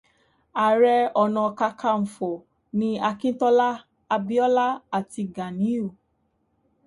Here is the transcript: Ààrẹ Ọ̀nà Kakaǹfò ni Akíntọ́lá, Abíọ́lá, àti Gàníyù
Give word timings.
Ààrẹ 0.65 0.95
Ọ̀nà 1.21 1.43
Kakaǹfò 1.59 2.29
ni 2.77 2.89
Akíntọ́lá, 3.09 3.69
Abíọ́lá, 4.15 4.67
àti 4.97 5.21
Gàníyù 5.35 5.85